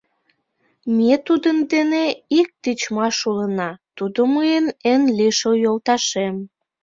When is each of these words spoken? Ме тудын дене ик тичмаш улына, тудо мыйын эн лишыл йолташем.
Ме 0.95 1.13
тудын 1.27 1.57
дене 1.73 2.03
ик 2.39 2.49
тичмаш 2.61 3.17
улына, 3.29 3.69
тудо 3.97 4.19
мыйын 4.35 4.65
эн 4.91 5.03
лишыл 5.17 5.53
йолташем. 5.63 6.35